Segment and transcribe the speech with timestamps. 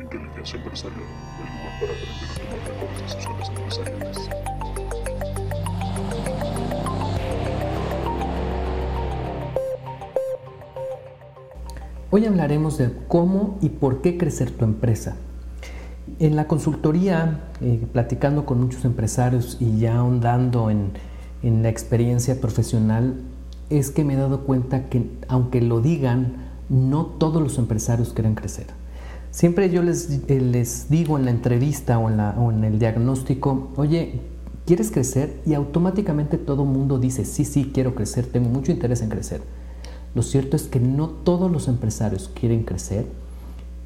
[0.00, 4.18] Inteligencia Empresarial, el lugar para aprender a tomar mejores decisiones empresariales.
[12.10, 15.16] Hoy hablaremos de cómo y por qué crecer tu empresa.
[16.18, 20.92] En la consultoría, eh, platicando con muchos empresarios y ya ahondando en,
[21.42, 23.14] en la experiencia profesional,
[23.70, 28.34] es que me he dado cuenta que aunque lo digan, no todos los empresarios quieren
[28.34, 28.66] crecer.
[29.30, 33.70] Siempre yo les, eh, les digo en la entrevista o en, la, en el diagnóstico,
[33.76, 34.20] oye,
[34.64, 35.40] ¿quieres crecer?
[35.44, 39.42] Y automáticamente todo mundo dice, sí, sí, quiero crecer, tengo mucho interés en crecer.
[40.14, 43.06] Lo cierto es que no todos los empresarios quieren crecer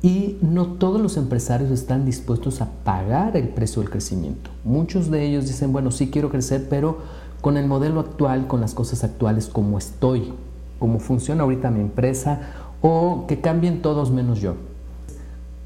[0.02, 4.50] y no todos los empresarios están dispuestos a pagar el precio del crecimiento.
[4.64, 6.98] Muchos de ellos dicen, bueno, sí quiero crecer, pero
[7.40, 10.32] con el modelo actual, con las cosas actuales, como estoy,
[10.78, 12.40] como funciona ahorita mi empresa,
[12.80, 14.54] o que cambien todos menos yo.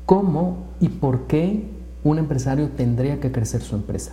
[0.06, 1.64] ¿Cómo y por qué
[2.02, 4.12] un empresario tendría que crecer su empresa?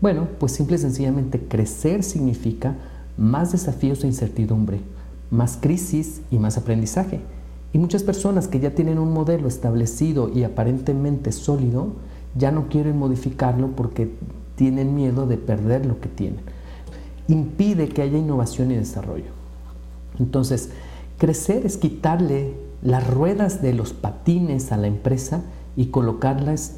[0.00, 2.74] Bueno, pues simple y sencillamente crecer significa
[3.18, 4.80] más desafíos e incertidumbre,
[5.30, 7.20] más crisis y más aprendizaje.
[7.72, 11.88] Y muchas personas que ya tienen un modelo establecido y aparentemente sólido,
[12.34, 14.10] ya no quieren modificarlo porque
[14.56, 16.40] tienen miedo de perder lo que tienen.
[17.28, 19.32] Impide que haya innovación y desarrollo.
[20.18, 20.70] Entonces,
[21.18, 25.42] crecer es quitarle las ruedas de los patines a la empresa
[25.76, 26.76] y colocarlas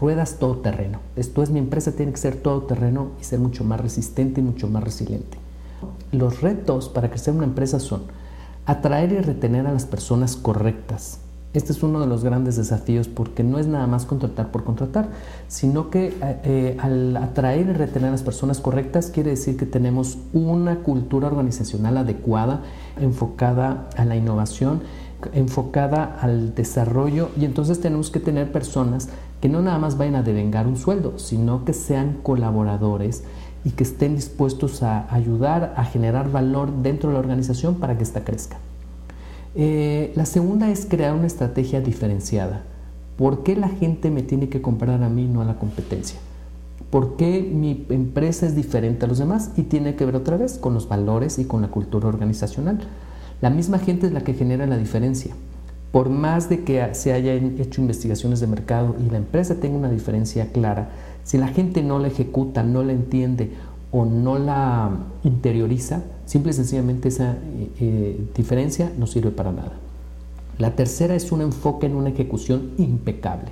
[0.00, 1.00] ruedas todoterreno.
[1.16, 4.68] Esto es, mi empresa tiene que ser todoterreno y ser mucho más resistente y mucho
[4.68, 5.38] más resiliente.
[6.12, 8.02] Los retos para crecer una empresa son
[8.66, 11.20] atraer y retener a las personas correctas.
[11.54, 15.08] Este es uno de los grandes desafíos porque no es nada más contratar por contratar,
[15.48, 19.64] sino que eh, eh, al atraer y retener a las personas correctas quiere decir que
[19.64, 22.60] tenemos una cultura organizacional adecuada,
[23.00, 24.82] enfocada a la innovación,
[25.32, 29.08] enfocada al desarrollo y entonces tenemos que tener personas
[29.40, 33.24] que no nada más vayan a devengar un sueldo, sino que sean colaboradores
[33.64, 38.04] y que estén dispuestos a ayudar a generar valor dentro de la organización para que
[38.04, 38.58] ésta crezca.
[39.54, 42.62] Eh, la segunda es crear una estrategia diferenciada.
[43.16, 46.18] ¿Por qué la gente me tiene que comprar a mí, no a la competencia?
[46.90, 49.50] ¿Por qué mi empresa es diferente a los demás?
[49.56, 52.78] Y tiene que ver otra vez con los valores y con la cultura organizacional.
[53.40, 55.34] La misma gente es la que genera la diferencia.
[55.92, 59.90] Por más de que se hayan hecho investigaciones de mercado y la empresa tenga una
[59.90, 60.90] diferencia clara,
[61.24, 63.50] si la gente no la ejecuta, no la entiende
[63.92, 64.90] o no la
[65.24, 69.72] interioriza, simple y sencillamente esa eh, eh, diferencia no sirve para nada.
[70.58, 73.50] La tercera es un enfoque en una ejecución impecable.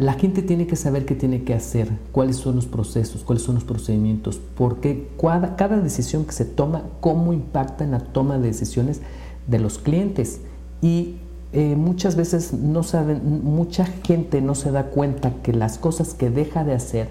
[0.00, 3.56] La gente tiene que saber qué tiene que hacer, cuáles son los procesos, cuáles son
[3.56, 9.02] los procedimientos, porque cada, decisión que se toma, cómo impacta en la toma de decisiones
[9.46, 10.40] de los clientes.
[10.80, 11.16] Y
[11.52, 16.30] eh, muchas veces no saben, mucha gente no se da cuenta que las cosas que
[16.30, 17.10] deja de hacer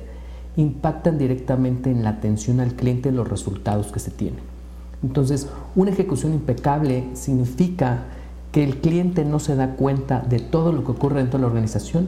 [0.57, 4.39] impactan directamente en la atención al cliente y los resultados que se tienen.
[5.03, 8.05] Entonces, una ejecución impecable significa
[8.51, 11.49] que el cliente no se da cuenta de todo lo que ocurre dentro de la
[11.49, 12.07] organización,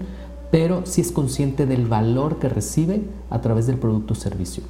[0.51, 4.63] pero sí es consciente del valor que recibe a través del producto o servicio.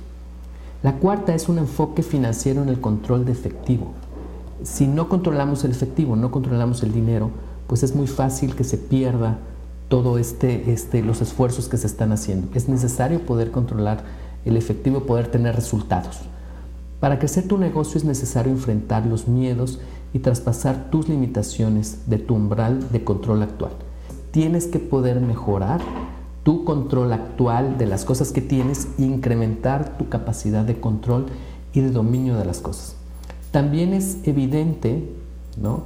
[0.83, 3.91] La cuarta es un enfoque financiero en el control de efectivo.
[4.63, 7.31] Si no controlamos el efectivo, no controlamos el dinero,
[7.67, 9.39] pues es muy fácil que se pierda
[9.89, 12.47] todo este, este, los esfuerzos que se están haciendo.
[12.55, 14.03] Es necesario poder controlar
[14.45, 16.19] el efectivo, poder tener resultados.
[16.99, 19.79] Para crecer tu negocio es necesario enfrentar los miedos
[20.13, 23.71] y traspasar tus limitaciones de tu umbral de control actual.
[24.31, 25.81] Tienes que poder mejorar
[26.43, 31.27] tu control actual de las cosas que tienes e incrementar tu capacidad de control
[31.73, 32.95] y de dominio de las cosas.
[33.51, 35.09] También es evidente,
[35.61, 35.83] ¿no?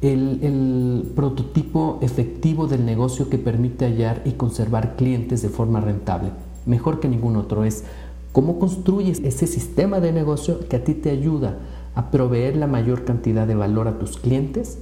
[0.00, 6.30] el, prototipo efectivo del negocio que permite hallar y conservar clientes de forma rentable.
[6.66, 7.84] Mejor que ningún otro es
[8.32, 11.58] cómo construyes ese sistema de negocio que a ti te ayuda
[11.94, 14.78] a proveer la mayor cantidad de valor a tus clientes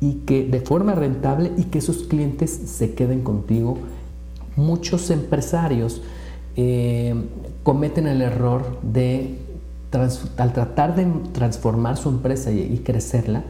[0.00, 3.78] y que de forma rentable y que esos clientes se queden contigo.
[4.56, 6.02] Muchos empresarios
[6.56, 7.14] eh,
[7.62, 9.38] cometen el error de,
[10.36, 13.44] al tratar de transformar su empresa y crecerla,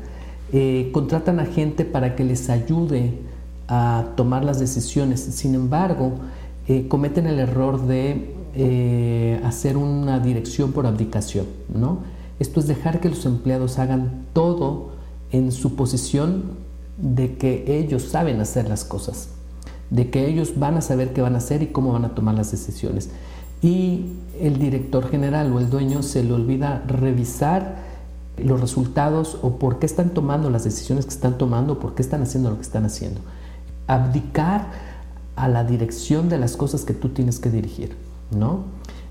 [0.52, 3.14] eh, contratan a gente para que les ayude
[3.68, 5.20] a tomar las decisiones.
[5.20, 6.14] Sin embargo,
[6.66, 8.36] eh, cometen el error de
[9.44, 11.46] hacer una dirección por abdicación.
[11.72, 11.98] ¿no?
[12.40, 14.99] Esto es dejar que los empleados hagan todo
[15.32, 16.42] en su posición
[16.98, 19.28] de que ellos saben hacer las cosas,
[19.90, 22.34] de que ellos van a saber qué van a hacer y cómo van a tomar
[22.34, 23.10] las decisiones.
[23.62, 27.90] Y el director general o el dueño se le olvida revisar
[28.38, 32.22] los resultados o por qué están tomando las decisiones que están tomando, por qué están
[32.22, 33.20] haciendo lo que están haciendo.
[33.86, 34.68] Abdicar
[35.36, 37.96] a la dirección de las cosas que tú tienes que dirigir,
[38.30, 38.64] ¿no?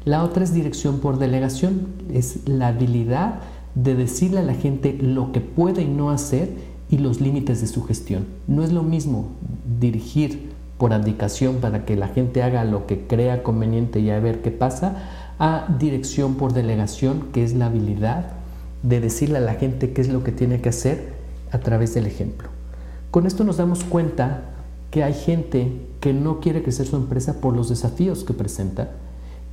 [0.06, 3.42] La otra es dirección por delegación, es la habilidad
[3.76, 6.50] de decirle a la gente lo que puede y no hacer
[6.90, 8.26] y los límites de su gestión.
[8.48, 9.28] No es lo mismo
[9.80, 14.42] dirigir por abdicación para que la gente haga lo que crea conveniente y a ver
[14.42, 14.96] qué pasa,
[15.38, 18.34] a dirección por delegación, que es la habilidad
[18.82, 21.14] de decirle a la gente qué es lo que tiene que hacer
[21.52, 22.50] a través del ejemplo.
[23.12, 24.44] Con esto nos damos cuenta
[24.90, 28.92] que hay gente que no quiere crecer su empresa por los desafíos que presenta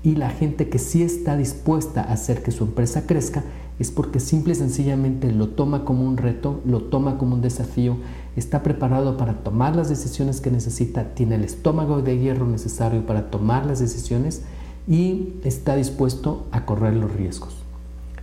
[0.02, 3.42] y la gente que sí está dispuesta a hacer que su empresa crezca
[3.78, 7.96] es porque simple y sencillamente lo toma como un reto, lo toma como un desafío,
[8.36, 13.30] está preparado para tomar las decisiones que necesita, tiene el estómago de hierro necesario para
[13.30, 14.42] tomar las decisiones
[14.88, 17.56] y está dispuesto a correr los riesgos.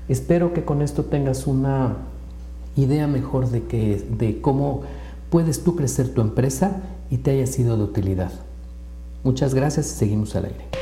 [0.10, 1.98] Espero que con esto tengas una
[2.76, 4.82] idea mejor de, que, de cómo
[5.30, 8.32] puedes tú crecer tu empresa y te haya sido de utilidad.
[9.24, 10.73] Muchas gracias y seguimos al aire.